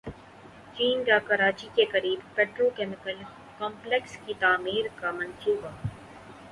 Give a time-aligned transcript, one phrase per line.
[0.75, 3.21] چین کا کراچی کے قریب پیٹرو کیمیکل
[3.57, 5.69] کمپلیکس کی تعمیر کا منصوبہ